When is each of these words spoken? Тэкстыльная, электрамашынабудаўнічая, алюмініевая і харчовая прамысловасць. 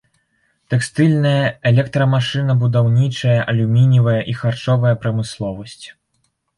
Тэкстыльная, 0.73 1.43
электрамашынабудаўнічая, 1.73 3.39
алюмініевая 3.55 4.19
і 4.35 4.39
харчовая 4.43 4.95
прамысловасць. 5.07 5.83